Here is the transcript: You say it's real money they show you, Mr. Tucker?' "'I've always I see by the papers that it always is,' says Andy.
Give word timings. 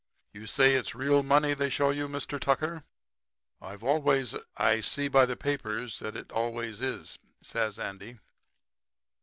You 0.33 0.47
say 0.47 0.73
it's 0.73 0.95
real 0.95 1.21
money 1.21 1.53
they 1.53 1.69
show 1.69 1.91
you, 1.91 2.09
Mr. 2.09 2.39
Tucker?' 2.39 2.83
"'I've 3.61 3.83
always 3.83 4.33
I 4.57 4.81
see 4.81 5.07
by 5.07 5.27
the 5.27 5.37
papers 5.37 5.99
that 5.99 6.15
it 6.15 6.31
always 6.31 6.81
is,' 6.81 7.19
says 7.39 7.77
Andy. 7.77 8.17